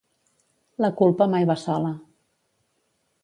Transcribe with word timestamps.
La 0.85 0.89
culpa 1.01 1.27
mai 1.35 1.45
va 1.51 1.57
sola. 1.65 1.91